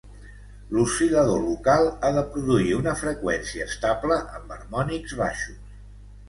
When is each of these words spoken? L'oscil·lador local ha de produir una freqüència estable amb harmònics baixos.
L'oscil·lador 0.75 1.43
local 1.49 1.89
ha 1.89 2.09
de 2.15 2.23
produir 2.37 2.71
una 2.77 2.95
freqüència 3.03 3.69
estable 3.73 4.19
amb 4.39 4.57
harmònics 4.57 5.15
baixos. 5.23 5.63